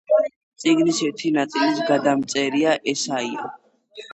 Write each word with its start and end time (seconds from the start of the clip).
წიგნის 0.63 1.01
ერთი 1.09 1.31
ნაწილის 1.35 1.81
გადამწერია 1.91 2.75
ესაია. 2.95 3.49